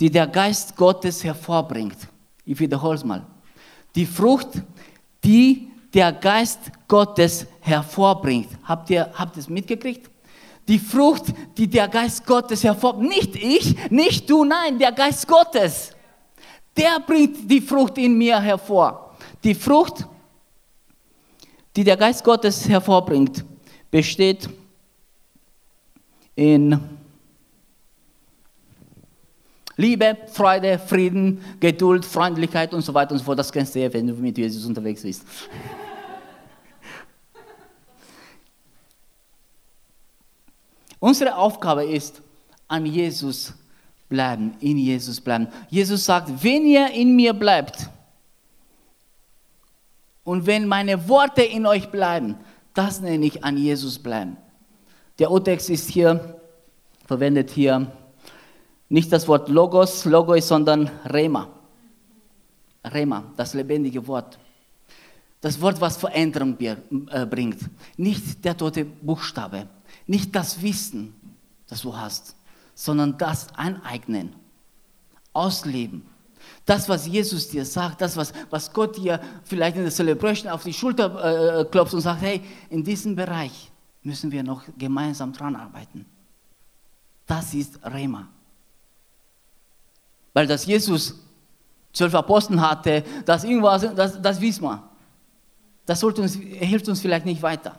[0.00, 1.96] die der Geist Gottes hervorbringt.
[2.44, 3.24] Ich wiederhole es mal.
[3.94, 4.62] Die Frucht,
[5.22, 8.48] die der Geist Gottes hervorbringt.
[8.64, 10.10] Habt ihr, habt es mitgekriegt?
[10.68, 11.24] Die Frucht,
[11.56, 13.10] die der Geist Gottes hervorbringt.
[13.10, 15.92] Nicht ich, nicht du, nein, der Geist Gottes.
[16.76, 19.16] Der bringt die Frucht in mir hervor.
[19.44, 20.06] Die Frucht,
[21.76, 23.44] die der Geist Gottes hervorbringt,
[23.90, 24.48] besteht
[26.34, 26.80] in
[29.76, 33.38] Liebe, Freude, Frieden, Geduld, Freundlichkeit und so weiter und so fort.
[33.38, 35.24] Das kennst du ja, wenn du mit Jesus unterwegs bist.
[41.00, 42.22] Unsere Aufgabe ist,
[42.68, 43.54] an Jesus
[44.08, 45.48] bleiben, in Jesus bleiben.
[45.68, 47.88] Jesus sagt, wenn ihr in mir bleibt
[50.22, 52.36] und wenn meine Worte in euch bleiben,
[52.74, 54.36] das nenne ich an Jesus bleiben.
[55.18, 56.40] Der Otext ist hier,
[57.06, 57.90] verwendet hier
[58.92, 61.48] nicht das Wort Logos, Logos, sondern Rema.
[62.84, 64.38] Rema, das lebendige Wort.
[65.40, 67.58] Das Wort, was Veränderung äh, bringt.
[67.96, 69.66] Nicht der tote Buchstabe.
[70.06, 71.14] Nicht das Wissen,
[71.68, 72.36] das du hast,
[72.74, 74.34] sondern das Aneignen,
[75.32, 76.02] Ausleben.
[76.66, 80.64] Das, was Jesus dir sagt, das, was, was Gott dir vielleicht in der Celebration auf
[80.64, 85.56] die Schulter äh, klopft und sagt, hey, in diesem Bereich müssen wir noch gemeinsam dran
[85.56, 86.04] arbeiten.
[87.26, 88.28] Das ist Rema.
[90.32, 91.14] Weil das Jesus
[91.92, 94.88] zwölf Aposteln hatte, das irgendwas, das, das wissen wir.
[95.84, 97.78] Das uns, hilft uns vielleicht nicht weiter.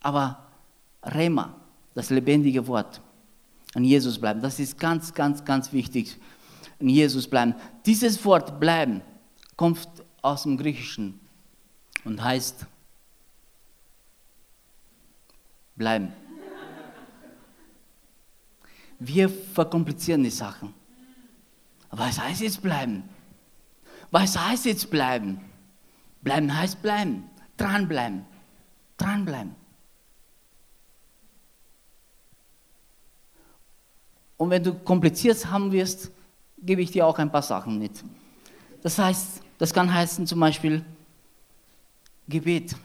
[0.00, 0.46] Aber
[1.02, 1.54] Rema,
[1.94, 3.00] das lebendige Wort,
[3.74, 6.18] an Jesus bleiben, das ist ganz, ganz, ganz wichtig.
[6.78, 7.54] in Jesus bleiben.
[7.84, 9.02] Dieses Wort bleiben
[9.56, 9.88] kommt
[10.22, 11.18] aus dem Griechischen
[12.04, 12.66] und heißt
[15.76, 16.12] bleiben.
[18.98, 20.74] Wir verkomplizieren die Sachen.
[21.90, 23.04] Was heißt jetzt bleiben?
[24.10, 25.40] Was heißt jetzt bleiben?
[26.22, 27.24] Bleiben heißt bleiben,
[27.56, 28.24] dranbleiben,
[28.96, 29.54] dranbleiben.
[34.36, 36.10] Und wenn du kompliziert haben wirst,
[36.58, 37.92] gebe ich dir auch ein paar Sachen mit.
[38.82, 40.84] Das heißt, das kann heißen zum Beispiel
[42.28, 42.76] Gebet.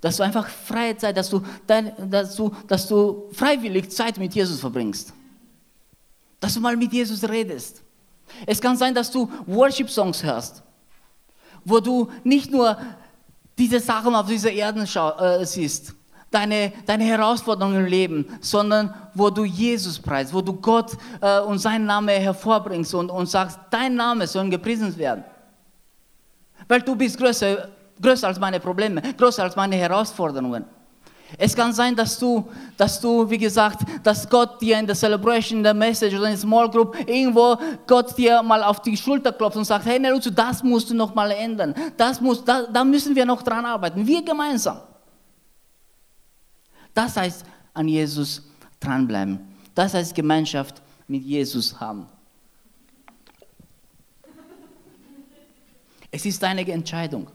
[0.00, 4.60] Dass du einfach freie Zeit, dass du, dass, du, dass du freiwillig Zeit mit Jesus
[4.60, 5.12] verbringst.
[6.40, 7.82] Dass du mal mit Jesus redest.
[8.46, 10.62] Es kann sein, dass du Worship-Songs hörst,
[11.64, 12.76] wo du nicht nur
[13.56, 15.94] diese Sachen auf dieser Erde äh, siehst,
[16.30, 21.58] deine, deine Herausforderungen im Leben, sondern wo du Jesus preist, wo du Gott äh, und
[21.58, 25.24] seinen Namen hervorbringst und, und sagst, dein Name soll gepriesen werden.
[26.66, 27.68] Weil du bist größer,
[28.00, 30.64] größer als meine Probleme, größer als meine Herausforderungen.
[31.36, 35.58] Es kann sein, dass du, dass du, wie gesagt, dass Gott dir in der Celebration,
[35.58, 39.32] in der Message oder in der Small Group irgendwo Gott dir mal auf die Schulter
[39.32, 41.74] klopft und sagt, hey Neruzu, das musst du noch mal ändern.
[41.96, 44.06] Das muss, da, da müssen wir noch dran arbeiten.
[44.06, 44.80] Wir gemeinsam.
[46.94, 48.42] Das heißt an Jesus
[48.80, 49.40] dranbleiben.
[49.74, 52.06] Das heißt Gemeinschaft mit Jesus haben.
[56.10, 57.28] Es ist deine Entscheidung.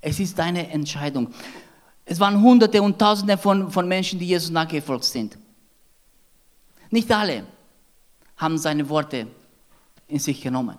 [0.00, 1.32] Es ist deine Entscheidung.
[2.10, 5.38] Es waren Hunderte und Tausende von, von Menschen, die Jesus nachgefolgt sind.
[6.90, 7.44] Nicht alle
[8.36, 9.28] haben seine Worte
[10.08, 10.76] in sich genommen.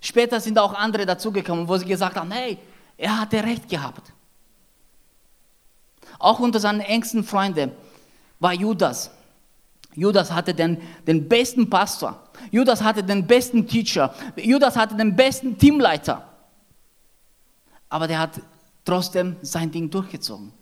[0.00, 2.58] Später sind auch andere dazugekommen, wo sie gesagt haben, hey,
[2.96, 4.12] er hatte recht gehabt.
[6.18, 7.70] Auch unter seinen engsten Freunden
[8.40, 9.12] war Judas.
[9.94, 12.20] Judas hatte den, den besten Pastor.
[12.50, 14.12] Judas hatte den besten Teacher.
[14.34, 16.26] Judas hatte den besten Teamleiter.
[17.88, 18.40] Aber der hat
[18.84, 20.52] trotzdem sein Ding durchgezogen.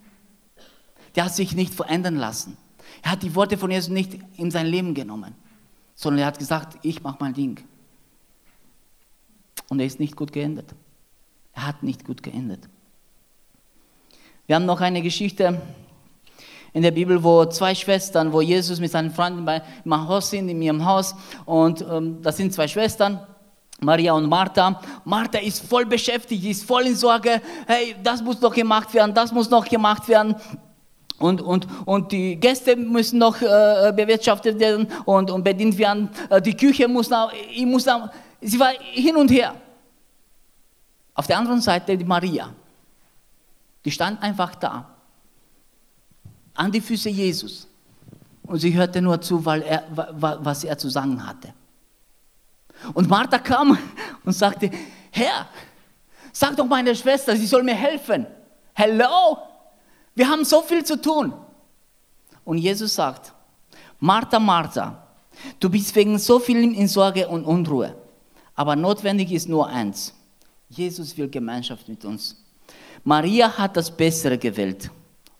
[1.14, 2.56] Der hat sich nicht verändern lassen.
[3.02, 5.34] Er hat die Worte von Jesus nicht in sein Leben genommen,
[5.94, 7.60] sondern er hat gesagt, ich mache mein Ding.
[9.68, 10.74] Und er ist nicht gut geendet.
[11.52, 12.68] Er hat nicht gut geendet.
[14.46, 15.60] Wir haben noch eine Geschichte
[16.72, 20.48] in der Bibel, wo zwei Schwestern, wo Jesus mit seinen Freunden bei, im Haus sind,
[20.48, 21.14] in ihrem Haus.
[21.44, 23.20] Und ähm, das sind zwei Schwestern.
[23.80, 24.80] Maria und Martha.
[25.04, 27.40] Martha ist voll beschäftigt, ist voll in Sorge.
[27.66, 30.34] Hey, das muss noch gemacht werden, das muss noch gemacht werden.
[31.18, 36.08] Und, und, und die Gäste müssen noch äh, bewirtschaftet werden und, und bedient werden.
[36.30, 39.54] Äh, die Küche muss noch, ich muss noch, sie war hin und her.
[41.14, 42.50] Auf der anderen Seite die Maria.
[43.84, 44.86] Die stand einfach da,
[46.54, 47.66] an die Füße Jesus.
[48.44, 51.52] Und sie hörte nur zu, weil er, was er zu sagen hatte.
[52.94, 53.78] Und Martha kam
[54.24, 54.70] und sagte,
[55.10, 55.48] Herr,
[56.32, 58.26] sag doch meiner Schwester, sie soll mir helfen.
[58.74, 59.38] Hello,
[60.14, 61.32] wir haben so viel zu tun.
[62.44, 63.32] Und Jesus sagt,
[63.98, 65.06] Martha, Martha,
[65.58, 67.94] du bist wegen so viel in Sorge und Unruhe.
[68.54, 70.14] Aber notwendig ist nur eins.
[70.68, 72.36] Jesus will Gemeinschaft mit uns.
[73.04, 74.90] Maria hat das Bessere gewählt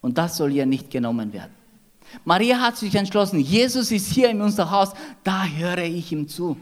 [0.01, 1.55] und das soll ihr nicht genommen werden.
[2.25, 6.57] Maria hat sich entschlossen, Jesus ist hier in unser Haus, da höre ich ihm zu.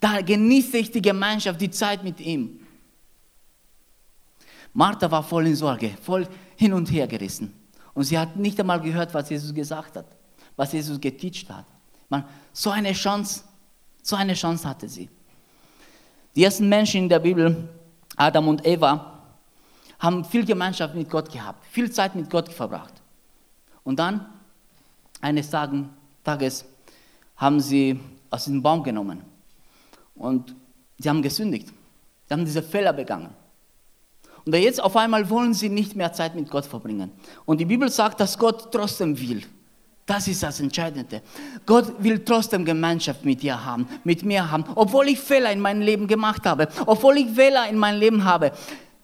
[0.00, 2.66] Da genieße ich die Gemeinschaft, die Zeit mit ihm.
[4.72, 7.52] Martha war voll in Sorge, voll hin und her gerissen.
[7.92, 10.06] Und sie hat nicht einmal gehört, was Jesus gesagt hat,
[10.56, 11.66] was Jesus geteacht hat.
[12.08, 13.44] Man, so eine Chance,
[14.02, 15.10] so eine Chance hatte sie.
[16.34, 17.68] Die ersten Menschen in der Bibel,
[18.16, 19.18] Adam und Eva,
[19.98, 22.94] haben viel Gemeinschaft mit Gott gehabt, viel Zeit mit Gott verbracht.
[23.84, 24.26] Und dann,
[25.20, 26.64] eines Tages,
[27.36, 29.29] haben sie aus dem Baum genommen
[30.20, 30.54] und
[30.98, 31.68] sie haben gesündigt.
[32.28, 33.30] Sie haben diese Fehler begangen.
[34.44, 37.10] Und jetzt auf einmal wollen sie nicht mehr Zeit mit Gott verbringen.
[37.44, 39.42] Und die Bibel sagt, dass Gott trotzdem will.
[40.06, 41.22] Das ist das Entscheidende.
[41.66, 45.82] Gott will trotzdem Gemeinschaft mit dir haben, mit mir haben, obwohl ich Fehler in meinem
[45.82, 48.52] Leben gemacht habe, obwohl ich Fehler in meinem Leben habe.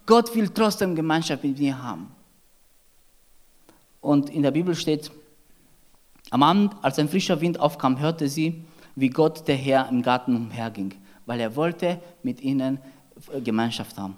[0.04, 2.08] Gott will trotzdem Gemeinschaft mit mir haben.
[4.00, 5.10] Und in der Bibel steht,
[6.30, 8.64] am Abend, als ein frischer Wind aufkam, hörte sie,
[8.96, 10.94] wie Gott der Herr im Garten umherging,
[11.26, 12.78] weil er wollte mit ihnen
[13.32, 14.16] äh, Gemeinschaft haben.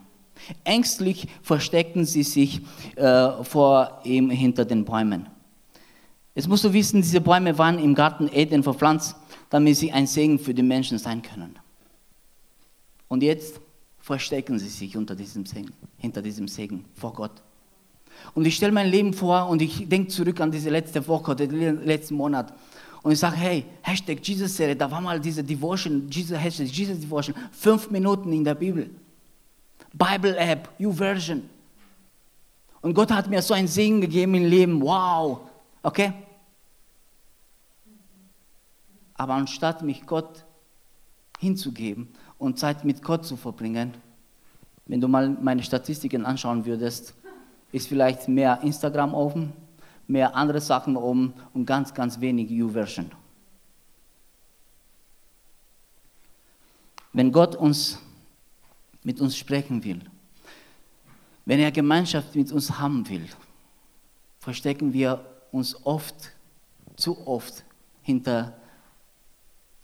[0.62, 2.61] Ängstlich versteckten sie sich
[2.94, 5.27] äh, vor ihm hinter den Bäumen.
[6.35, 9.16] Jetzt musst du wissen, diese Bäume waren im Garten Eden verpflanzt,
[9.51, 11.59] damit sie ein Segen für die Menschen sein können.
[13.09, 13.61] Und jetzt
[13.99, 17.42] verstecken sie sich unter diesem Segen, hinter diesem Segen vor Gott.
[18.35, 21.47] Und ich stelle mein Leben vor und ich denke zurück an diese letzte Woche oder
[21.47, 22.55] den letzten Monat.
[23.03, 27.35] Und ich sage, hey, Hashtag Jesus-Serie, da war mal diese Devotion, Jesus, Hashtag Jesus Devotion,
[27.53, 28.91] fünf Minuten in der Bibel.
[29.93, 31.49] Bible-App, YouVersion.
[32.81, 35.41] Und Gott hat mir so einen Segen gegeben im Leben, wow,
[35.83, 36.13] okay?
[39.15, 40.45] Aber anstatt mich Gott
[41.39, 42.09] hinzugeben
[42.39, 43.95] und Zeit mit Gott zu verbringen,
[44.87, 47.15] wenn du mal meine Statistiken anschauen würdest,
[47.73, 49.53] ist vielleicht mehr Instagram offen,
[50.09, 53.12] mehr andere Sachen oben und ganz, ganz wenig U-Version.
[57.12, 57.99] Wenn Gott uns
[59.03, 60.01] mit uns sprechen will,
[61.44, 63.27] wenn er Gemeinschaft mit uns haben will,
[64.40, 66.33] verstecken wir uns oft,
[66.97, 67.64] zu oft
[68.03, 68.57] hinter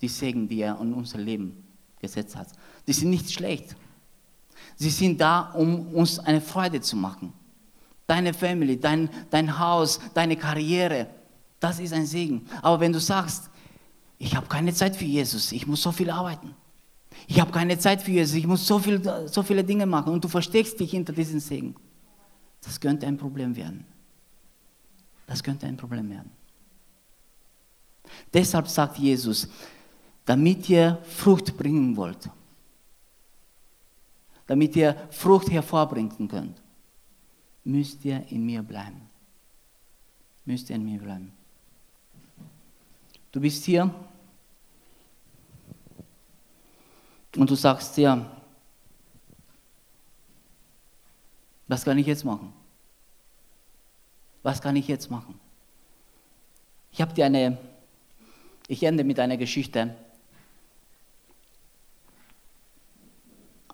[0.01, 1.63] die Segen, die er in unser Leben
[1.99, 2.47] gesetzt hat.
[2.85, 3.75] Die sind nicht schlecht.
[4.75, 7.33] Sie sind da, um uns eine Freude zu machen.
[8.07, 11.07] Deine Family, dein, dein Haus, deine Karriere,
[11.59, 12.45] das ist ein Segen.
[12.61, 13.49] Aber wenn du sagst,
[14.17, 16.53] ich habe keine Zeit für Jesus, ich muss so viel arbeiten.
[17.27, 20.23] Ich habe keine Zeit für Jesus, ich muss so, viel, so viele Dinge machen und
[20.23, 21.75] du versteckst dich hinter diesen Segen.
[22.61, 23.85] Das könnte ein Problem werden.
[25.27, 26.31] Das könnte ein Problem werden.
[28.33, 29.47] Deshalb sagt Jesus,
[30.25, 32.29] damit ihr Frucht bringen wollt,
[34.47, 36.61] damit ihr Frucht hervorbringen könnt,
[37.65, 39.01] müsst ihr in mir bleiben.
[40.45, 41.33] Müsst ihr in mir bleiben.
[43.31, 43.93] Du bist hier
[47.35, 48.25] und du sagst dir,
[51.67, 52.53] was kann ich jetzt machen?
[54.43, 55.37] Was kann ich jetzt machen?
[56.91, 57.57] Ich habe dir eine,
[58.67, 59.93] ich ende mit einer Geschichte.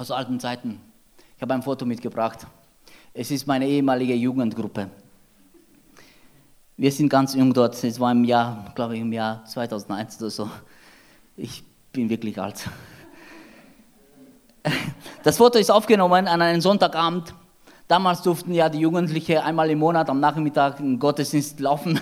[0.01, 0.81] aus alten Zeiten.
[1.35, 2.47] Ich habe ein Foto mitgebracht.
[3.13, 4.89] Es ist meine ehemalige Jugendgruppe.
[6.77, 7.83] Wir sind ganz jung dort.
[7.83, 10.49] Es war im Jahr, glaube ich, im Jahr 2001 oder so.
[11.35, 12.69] Ich bin wirklich alt.
[15.23, 17.33] Das Foto ist aufgenommen an einem Sonntagabend.
[17.89, 21.99] Damals durften ja die Jugendlichen einmal im Monat am Nachmittag einen Gottesdienst laufen.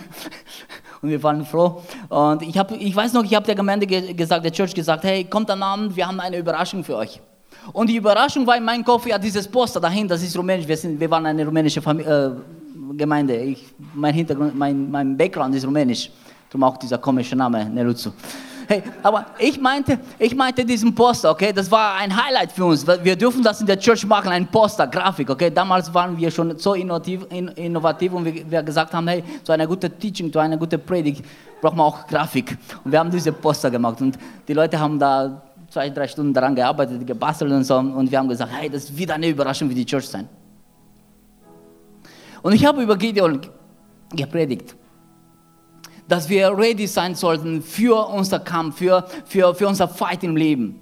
[1.02, 1.82] Und wir waren froh.
[2.10, 5.24] Und ich, hab, ich weiß noch, ich habe der Gemeinde gesagt, der Church gesagt, hey,
[5.26, 7.20] kommt am Abend, wir haben eine Überraschung für euch.
[7.74, 10.68] Und die Überraschung war in meinem Kopf, ja, dieses Poster dahin, das ist rumänisch.
[10.68, 13.36] Wir, sind, wir waren eine rumänische Familie, äh, Gemeinde.
[13.36, 16.10] Ich, mein Hintergrund, mein, mein Background ist rumänisch.
[16.50, 18.12] Darum auch dieser komische Name, Neluzu.
[18.68, 22.86] Hey, aber ich meinte, ich meinte diesen Poster, okay, das war ein Highlight für uns.
[22.86, 25.50] Wir dürfen das in der Church machen, ein Poster, Grafik, okay.
[25.50, 29.68] Damals waren wir schon so innovativ, innovativ und wir, wir gesagt haben, hey, so eine
[29.68, 31.26] gute Teaching, so eine gute Predigt,
[31.60, 32.58] brauchen wir auch Grafik.
[32.84, 36.56] Und wir haben diese Poster gemacht und die Leute haben da zwei, drei Stunden daran
[36.56, 37.78] gearbeitet, gebastelt und so.
[37.78, 40.28] Und wir haben gesagt, hey, das wird eine Überraschung für die Church sein.
[42.42, 43.42] Und ich habe über Gideon
[44.12, 44.76] gepredigt,
[46.08, 50.82] dass wir ready sein sollten für unser Kampf, für, für, für unser Fight im Leben.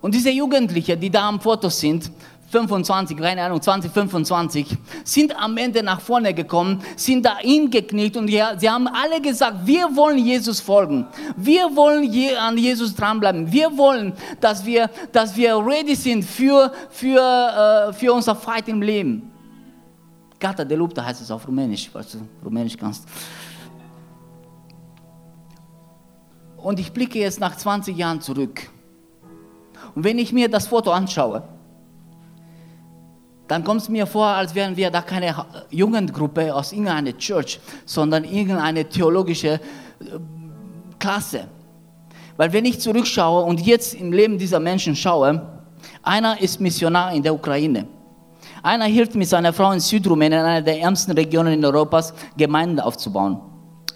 [0.00, 2.10] Und diese Jugendlichen, die da am Foto sind,
[2.52, 8.28] 25, keine Ahnung, 20, 25, sind am Ende nach vorne gekommen, sind da hingekniet und
[8.28, 11.06] sie haben alle gesagt, wir wollen Jesus folgen.
[11.36, 13.50] Wir wollen an Jesus dranbleiben.
[13.50, 18.82] Wir wollen, dass wir, dass wir ready sind für, für, äh, für unser Fight im
[18.82, 19.32] Leben.
[20.38, 23.08] Gata de lupta heißt es auf Rumänisch, falls du Rumänisch kannst.
[26.58, 28.68] Und ich blicke jetzt nach 20 Jahren zurück.
[29.94, 31.44] Und wenn ich mir das Foto anschaue,
[33.52, 38.24] dann kommt es mir vor, als wären wir da keine Jugendgruppe aus irgendeiner Church, sondern
[38.24, 39.60] irgendeine theologische äh,
[40.98, 41.48] Klasse.
[42.38, 45.46] Weil wenn ich zurückschaue und jetzt im Leben dieser Menschen schaue,
[46.02, 47.86] einer ist Missionar in der Ukraine.
[48.62, 53.51] Einer hilft mit seiner Frau in Südrumänien, einer der ärmsten Regionen in Europas, Gemeinden aufzubauen.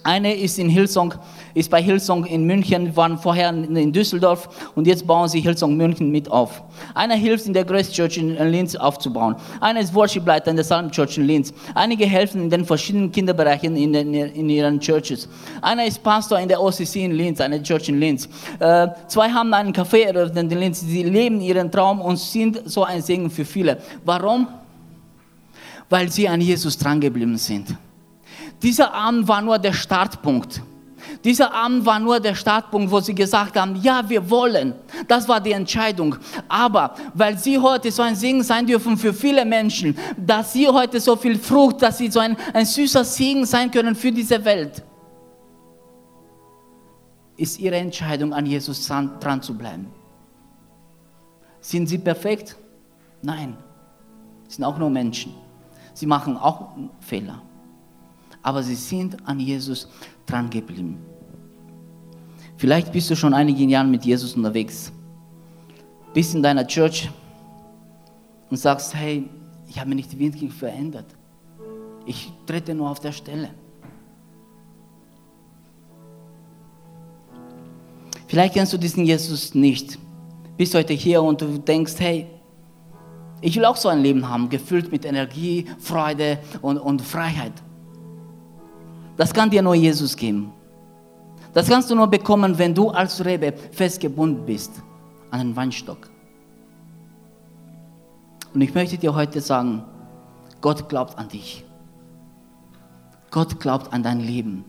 [0.06, 1.14] Eine ist in Hillsong,
[1.52, 6.12] ist bei Hillsong in München, waren vorher in Düsseldorf und jetzt bauen sie Hillsong München
[6.12, 6.62] mit auf.
[6.94, 9.34] Einer hilft in der Grace Church in Linz aufzubauen.
[9.60, 11.52] Einer ist Worshipleiter in der Psalm Church in Linz.
[11.74, 15.28] Einige helfen in den verschiedenen Kinderbereichen in, den, in ihren Churches.
[15.60, 18.28] Einer ist Pastor in der OCC in Linz, eine Church in Linz.
[18.60, 20.82] Äh, zwei haben einen Café eröffnet in Linz.
[20.82, 23.78] Sie leben ihren Traum und sind so ein Segen für viele.
[24.04, 24.46] Warum?
[25.90, 27.76] Weil sie an Jesus drangeblieben sind.
[28.62, 30.62] Dieser Abend war nur der Startpunkt.
[31.24, 34.74] Dieser Abend war nur der Startpunkt, wo sie gesagt haben, ja, wir wollen.
[35.06, 36.16] Das war die Entscheidung.
[36.48, 41.00] Aber weil sie heute so ein Segen sein dürfen für viele Menschen, dass sie heute
[41.00, 44.82] so viel Frucht, dass sie so ein, ein süßer Segen sein können für diese Welt,
[47.36, 49.88] ist ihre Entscheidung, an Jesus dran, zu bleiben.
[51.60, 52.56] Sind sie perfekt?
[53.22, 53.56] Nein.
[54.48, 55.34] Sie sind auch nur Menschen.
[55.92, 56.68] Sie machen auch
[57.00, 57.42] Fehler
[58.46, 59.88] aber sie sind an Jesus
[60.24, 60.98] dran geblieben.
[62.56, 64.92] Vielleicht bist du schon einige Jahre mit Jesus unterwegs.
[66.14, 67.10] Bist in deiner Church
[68.48, 69.28] und sagst, hey,
[69.66, 71.06] ich habe mich nicht wirklich verändert.
[72.06, 73.50] Ich trete nur auf der Stelle.
[78.28, 79.98] Vielleicht kennst du diesen Jesus nicht.
[80.56, 82.28] Bist heute hier und du denkst, hey,
[83.40, 87.65] ich will auch so ein Leben haben, gefüllt mit Energie, Freude und, und Freiheit.
[89.16, 90.52] Das kann dir nur Jesus geben.
[91.52, 94.72] Das kannst du nur bekommen, wenn du als Rebe festgebunden bist
[95.30, 96.10] an den Weinstock.
[98.52, 99.82] Und ich möchte dir heute sagen,
[100.60, 101.64] Gott glaubt an dich.
[103.30, 104.64] Gott glaubt an dein Leben.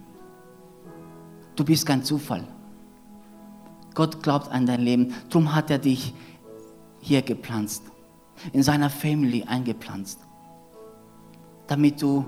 [1.55, 2.43] Du bist kein Zufall.
[3.93, 5.13] Gott glaubt an dein Leben.
[5.29, 6.13] Darum hat er dich
[6.99, 7.83] hier gepflanzt,
[8.53, 10.19] in seiner Family eingepflanzt,
[11.67, 12.25] damit du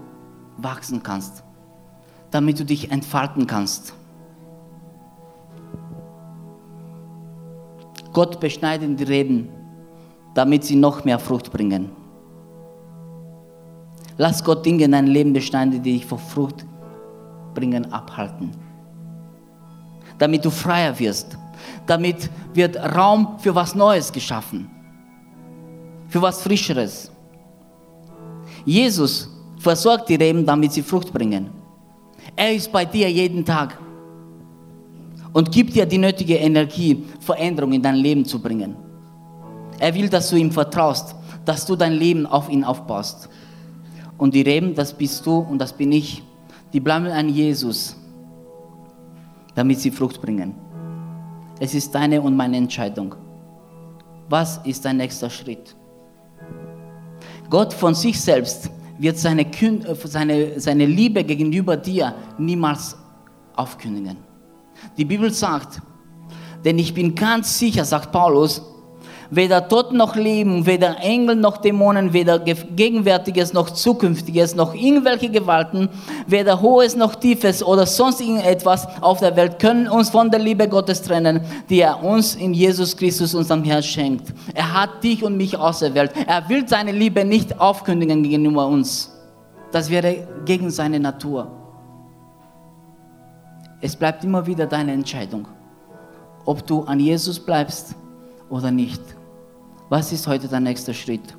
[0.58, 1.44] wachsen kannst,
[2.32, 3.94] damit du dich entfalten kannst.
[8.14, 9.50] Gott beschneidet die Reben,
[10.34, 11.92] damit sie noch mehr Frucht bringen.
[14.18, 16.66] Lass Gott Dinge in dein Leben beschneiden, die dich vor Frucht
[17.54, 18.52] bringen, abhalten.
[20.18, 21.38] Damit du freier wirst.
[21.86, 24.70] Damit wird Raum für was Neues geschaffen.
[26.10, 27.12] Für was Frischeres.
[28.66, 31.59] Jesus versorgt die Reben, damit sie Frucht bringen.
[32.40, 33.78] Er ist bei dir jeden Tag
[35.34, 38.78] und gibt dir die nötige Energie, Veränderung in dein Leben zu bringen.
[39.78, 43.28] Er will, dass du ihm vertraust, dass du dein Leben auf ihn aufbaust.
[44.18, 46.24] Und die Reben, das bist du und das bin ich,
[46.72, 47.98] die bleiben an Jesus,
[49.54, 50.56] damit sie Frucht bringen.
[51.60, 53.16] Es ist deine und meine Entscheidung.
[54.30, 55.76] Was ist dein nächster Schritt?
[57.50, 59.48] Gott von sich selbst wird seine,
[60.06, 62.98] seine, seine Liebe gegenüber dir niemals
[63.56, 64.18] aufkündigen.
[64.98, 65.82] Die Bibel sagt,
[66.64, 68.62] denn ich bin ganz sicher, sagt Paulus,
[69.32, 75.90] weder Tod noch Leben, weder Engel noch Dämonen, weder Gegenwärtiges noch Zukünftiges, noch irgendwelche Gewalten,
[76.28, 80.68] weder Hohes noch Tiefes oder sonst irgendetwas auf der Welt können uns von der Liebe
[80.68, 84.34] Gottes trennen, die er uns in Jesus Christus, unserem Herrn, schenkt.
[84.54, 86.12] Er hat dich und mich auserwählt.
[86.28, 89.16] Er will seine Liebe nicht aufkündigen gegenüber uns.
[89.72, 91.52] Das wäre gegen seine Natur.
[93.82, 95.48] Es bleibt immer wieder deine Entscheidung,
[96.46, 97.96] ob du an Jesus bleibst
[98.50, 99.02] oder nicht.
[99.90, 101.36] Was ist heute dein nächster Schritt?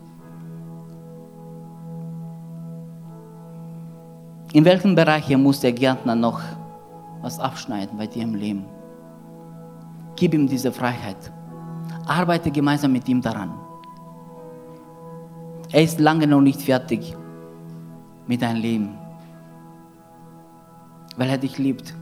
[4.52, 6.40] In welchen Bereichen muss der Gärtner noch
[7.22, 8.64] was abschneiden bei dir im Leben?
[10.16, 11.30] Gib ihm diese Freiheit.
[12.08, 13.52] Arbeite gemeinsam mit ihm daran.
[15.70, 17.14] Er ist lange noch nicht fertig
[18.26, 18.98] mit deinem Leben,
[21.16, 21.94] weil er dich liebt.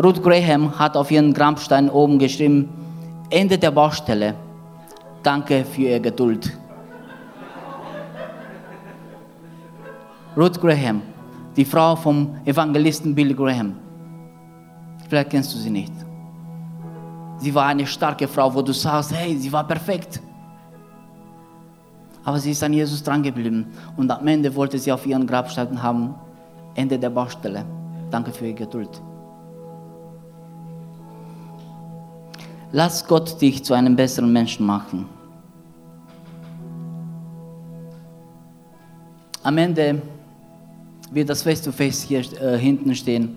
[0.00, 2.68] Ruth Graham hat auf ihren Grabstein oben geschrieben,
[3.30, 4.36] Ende der Baustelle.
[5.22, 6.56] Danke für Ihre Geduld.
[10.36, 11.02] Ruth Graham,
[11.56, 13.74] die Frau vom Evangelisten Billy Graham.
[15.08, 15.92] Vielleicht kennst du sie nicht.
[17.38, 20.20] Sie war eine starke Frau, wo du sagst, hey, sie war perfekt.
[22.24, 23.66] Aber sie ist an Jesus drangeblieben
[23.96, 26.14] und am Ende wollte sie auf ihren Grabstein haben,
[26.74, 27.64] Ende der Baustelle.
[28.10, 29.00] Danke für Ihre Geduld.
[32.70, 35.06] Lass Gott dich zu einem besseren Menschen machen.
[39.42, 40.02] Am Ende
[41.10, 43.36] wird das Face-to-Face hier äh, hinten stehen.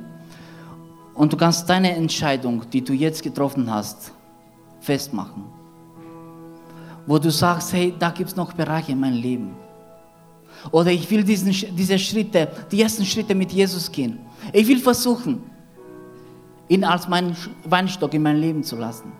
[1.14, 4.12] Und du kannst deine Entscheidung, die du jetzt getroffen hast,
[4.82, 5.44] festmachen.
[7.08, 9.56] Wo du sagst, hey, da gibt es noch Bereiche in meinem Leben.
[10.72, 14.20] Oder ich will diesen, diese Schritte, die ersten Schritte mit Jesus gehen.
[14.52, 15.42] Ich will versuchen,
[16.68, 19.12] ihn als meinen Weinstock in mein Leben zu lassen.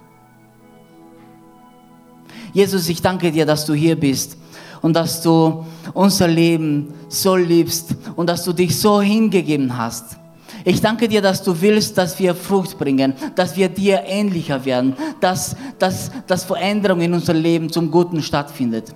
[2.54, 4.38] Jesus, ich danke dir, dass du hier bist
[4.82, 10.18] und dass du unser Leben so liebst und dass du dich so hingegeben hast.
[10.64, 14.96] Ich danke dir, dass du willst, dass wir Frucht bringen, dass wir dir ähnlicher werden,
[15.20, 18.94] dass, dass, dass Veränderung in unserem Leben zum Guten stattfindet.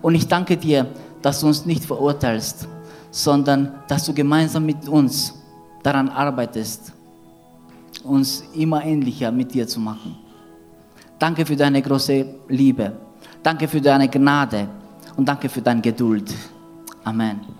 [0.00, 0.86] Und ich danke dir,
[1.22, 2.68] dass du uns nicht verurteilst,
[3.10, 5.34] sondern dass du gemeinsam mit uns
[5.82, 6.92] daran arbeitest,
[8.04, 10.27] uns immer ähnlicher mit dir zu machen.
[11.18, 12.92] Danke für deine große Liebe.
[13.42, 14.68] Danke für deine Gnade
[15.16, 16.32] und danke für deine Geduld.
[17.04, 17.57] Amen.